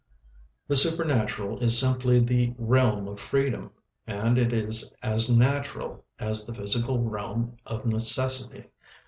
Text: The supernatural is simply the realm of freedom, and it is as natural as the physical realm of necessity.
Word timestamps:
The 0.67 0.75
supernatural 0.75 1.59
is 1.59 1.77
simply 1.77 2.19
the 2.19 2.55
realm 2.57 3.07
of 3.07 3.19
freedom, 3.19 3.69
and 4.07 4.35
it 4.39 4.51
is 4.51 4.95
as 5.03 5.29
natural 5.29 6.03
as 6.17 6.43
the 6.47 6.55
physical 6.55 7.03
realm 7.03 7.57
of 7.67 7.85
necessity. 7.85 8.63